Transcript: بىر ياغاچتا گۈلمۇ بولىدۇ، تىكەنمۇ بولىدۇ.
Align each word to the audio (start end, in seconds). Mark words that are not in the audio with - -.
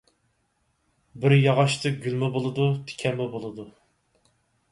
بىر 1.25 1.33
ياغاچتا 1.35 1.91
گۈلمۇ 2.07 2.29
بولىدۇ، 2.37 2.65
تىكەنمۇ 2.91 3.27
بولىدۇ. 3.35 3.67